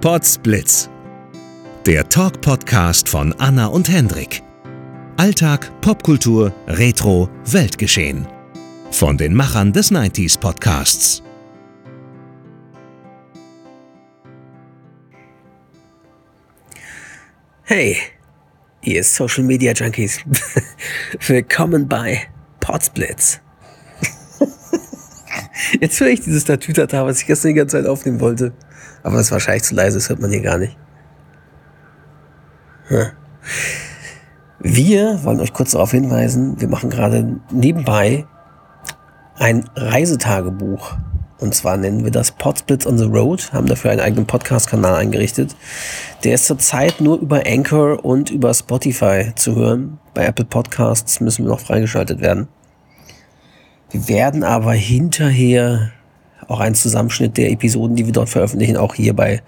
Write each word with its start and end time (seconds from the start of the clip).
Potsblitz. 0.00 0.88
Der 1.84 2.08
Talk-Podcast 2.08 3.06
von 3.06 3.34
Anna 3.34 3.66
und 3.66 3.86
Hendrik. 3.86 4.42
Alltag, 5.18 5.70
Popkultur, 5.82 6.54
Retro, 6.66 7.28
Weltgeschehen. 7.44 8.26
Von 8.90 9.18
den 9.18 9.34
Machern 9.34 9.74
des 9.74 9.92
90s 9.92 10.40
Podcasts. 10.40 11.22
Hey, 17.64 17.98
ihr 18.80 19.04
Social 19.04 19.44
Media 19.44 19.74
Junkies. 19.74 20.20
Willkommen 21.26 21.86
bei 21.86 22.22
Potsblitz. 22.60 23.42
Jetzt 25.80 25.98
höre 25.98 26.08
ich 26.08 26.20
dieses 26.20 26.44
Tatütata, 26.44 27.06
was 27.06 27.20
ich 27.20 27.26
gestern 27.26 27.48
die 27.48 27.54
ganze 27.54 27.78
Zeit 27.78 27.86
aufnehmen 27.86 28.20
wollte. 28.20 28.52
Aber 29.02 29.16
das 29.16 29.26
ist 29.26 29.32
wahrscheinlich 29.32 29.62
zu 29.62 29.74
leise, 29.74 29.96
das 29.96 30.10
hört 30.10 30.20
man 30.20 30.30
hier 30.30 30.42
gar 30.42 30.58
nicht. 30.58 30.76
Hm. 32.88 33.06
Wir 34.58 35.24
wollen 35.24 35.40
euch 35.40 35.54
kurz 35.54 35.70
darauf 35.70 35.92
hinweisen, 35.92 36.60
wir 36.60 36.68
machen 36.68 36.90
gerade 36.90 37.40
nebenbei 37.50 38.26
ein 39.38 39.70
Reisetagebuch. 39.74 40.96
Und 41.38 41.54
zwar 41.54 41.78
nennen 41.78 42.04
wir 42.04 42.10
das 42.10 42.32
Podsplits 42.32 42.86
on 42.86 42.98
the 42.98 43.06
Road, 43.06 43.54
haben 43.54 43.66
dafür 43.66 43.90
einen 43.90 44.00
eigenen 44.00 44.26
Podcast-Kanal 44.26 44.96
eingerichtet. 44.96 45.56
Der 46.24 46.34
ist 46.34 46.44
zurzeit 46.44 47.00
nur 47.00 47.18
über 47.18 47.44
Anchor 47.46 48.04
und 48.04 48.28
über 48.28 48.52
Spotify 48.52 49.32
zu 49.34 49.56
hören. 49.56 49.98
Bei 50.12 50.26
Apple 50.26 50.44
Podcasts 50.44 51.20
müssen 51.20 51.46
wir 51.46 51.52
noch 51.52 51.60
freigeschaltet 51.60 52.20
werden. 52.20 52.48
Wir 53.90 54.08
werden 54.08 54.44
aber 54.44 54.72
hinterher 54.72 55.90
auch 56.46 56.60
einen 56.60 56.74
Zusammenschnitt 56.74 57.36
der 57.36 57.50
Episoden, 57.50 57.96
die 57.96 58.06
wir 58.06 58.12
dort 58.12 58.28
veröffentlichen, 58.28 58.76
auch 58.76 58.94
hier 58.94 59.14
bei 59.14 59.42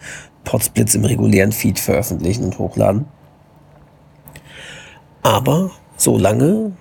Podsplits 0.45 0.95
im 0.95 1.05
regulären 1.05 1.53
Feed 1.53 1.79
veröffentlichen 1.79 2.45
und 2.45 2.59
hochladen. 2.59 3.07
Aber 5.23 5.71
so 5.97 6.19
lange 6.19 6.73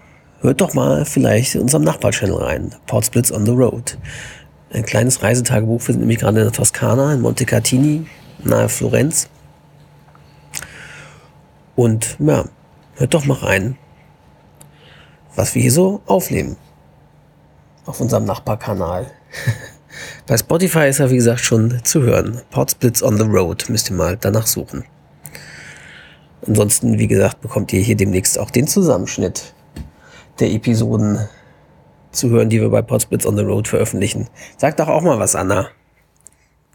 hört 0.41 0.61
doch 0.61 0.73
mal 0.73 1.05
vielleicht 1.05 1.55
in 1.55 1.61
unserem 1.61 1.83
Nachbarchannel 1.83 2.35
rein, 2.35 2.75
Podsplits 2.87 3.31
on 3.31 3.45
the 3.45 3.51
Road. 3.51 3.97
Ein 4.73 4.85
kleines 4.85 5.21
Reisetagebuch. 5.21 5.81
Sind 5.81 5.99
nämlich 5.99 6.19
gerade 6.19 6.39
in 6.39 6.45
der 6.45 6.53
Toskana, 6.53 7.13
in 7.13 7.21
Montecatini, 7.21 8.07
nahe 8.43 8.69
Florenz. 8.69 9.29
Und 11.75 12.17
ja, 12.19 12.45
hört 12.95 13.13
doch 13.13 13.25
mal 13.25 13.37
rein, 13.37 13.77
was 15.35 15.55
wir 15.55 15.61
hier 15.61 15.71
so 15.71 16.01
aufnehmen. 16.05 16.57
Auf 17.85 17.99
unserem 17.99 18.25
Nachbarkanal. 18.25 19.11
Bei 20.27 20.37
Spotify 20.37 20.87
ist 20.87 20.99
er, 20.99 21.09
wie 21.09 21.15
gesagt, 21.15 21.41
schon 21.41 21.83
zu 21.83 22.01
hören. 22.01 22.41
Podsplits 22.51 23.03
on 23.03 23.17
the 23.17 23.23
Road 23.23 23.65
müsst 23.69 23.89
ihr 23.89 23.95
mal 23.95 24.17
danach 24.17 24.47
suchen. 24.47 24.85
Ansonsten, 26.47 26.97
wie 26.97 27.07
gesagt, 27.07 27.41
bekommt 27.41 27.71
ihr 27.73 27.81
hier 27.81 27.95
demnächst 27.95 28.39
auch 28.39 28.49
den 28.49 28.67
Zusammenschnitt 28.67 29.53
der 30.39 30.51
Episoden 30.51 31.27
zu 32.11 32.29
hören, 32.29 32.49
die 32.49 32.59
wir 32.59 32.69
bei 32.69 32.81
Podsplits 32.81 33.25
on 33.25 33.37
the 33.37 33.43
Road 33.43 33.67
veröffentlichen. 33.67 34.27
Sag 34.57 34.77
doch 34.77 34.87
auch 34.87 35.01
mal 35.01 35.19
was, 35.19 35.35
Anna. 35.35 35.69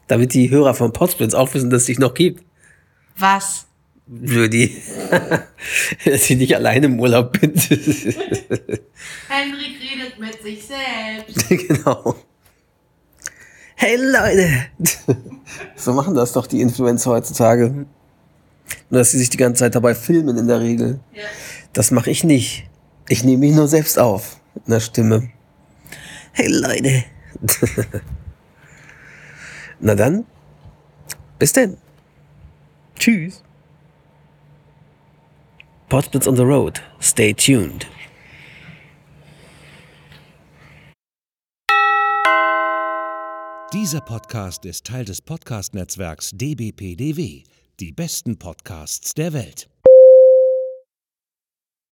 Damit 0.06 0.34
die 0.34 0.50
Hörer 0.50 0.74
von 0.74 0.92
Podsplits 0.92 1.34
auch 1.34 1.52
wissen, 1.54 1.70
dass 1.70 1.82
es 1.82 1.86
dich 1.86 1.98
noch 1.98 2.14
gibt. 2.14 2.44
Was? 3.18 3.66
Blödi. 4.06 4.82
dass 6.04 6.30
ich 6.30 6.36
nicht 6.36 6.54
alleine 6.54 6.86
im 6.86 7.00
Urlaub 7.00 7.38
bin. 7.40 7.54
Henrik 9.28 9.80
redet 9.80 10.18
mit 10.18 10.40
sich 10.42 10.64
selbst. 10.64 11.48
genau. 11.68 12.14
Hey 13.74 13.96
Leute! 13.96 14.66
so 15.74 15.92
machen 15.92 16.14
das 16.14 16.32
doch 16.32 16.46
die 16.46 16.60
Influencer 16.60 17.10
heutzutage. 17.10 17.86
Nur, 18.90 19.00
dass 19.00 19.10
sie 19.10 19.18
sich 19.18 19.28
die 19.28 19.36
ganze 19.36 19.60
Zeit 19.60 19.74
dabei 19.74 19.94
filmen 19.94 20.38
in 20.38 20.46
der 20.46 20.60
Regel. 20.60 21.00
Ja. 21.12 21.24
Das 21.72 21.90
mache 21.90 22.10
ich 22.10 22.24
nicht. 22.24 22.68
Ich 23.08 23.24
nehme 23.24 23.38
mich 23.38 23.54
nur 23.54 23.68
selbst 23.68 23.98
auf. 23.98 24.40
Mit 24.54 24.66
einer 24.68 24.80
Stimme. 24.80 25.30
Hey 26.32 26.48
Leute! 26.48 27.04
Na 29.80 29.94
dann, 29.94 30.24
bis 31.38 31.52
denn. 31.52 31.76
Tschüss. 32.98 33.42
Podsplits 35.96 36.28
on 36.28 36.36
the 36.36 36.44
road. 36.44 36.78
Stay 37.00 37.32
tuned. 37.32 37.86
Dieser 43.72 44.02
Podcast 44.02 44.66
ist 44.66 44.84
Teil 44.84 45.06
des 45.06 45.22
Podcast-Netzwerks 45.22 46.32
dbpdw. 46.34 47.44
Die 47.80 47.92
besten 47.92 48.38
Podcasts 48.38 49.14
der 49.14 49.32
Welt. 49.32 49.70